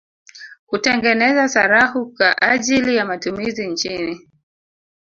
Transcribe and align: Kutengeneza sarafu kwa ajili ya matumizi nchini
Kutengeneza 0.65 1.47
sarafu 1.49 2.05
kwa 2.05 2.41
ajili 2.41 2.95
ya 2.95 3.05
matumizi 3.05 3.67
nchini 3.67 4.27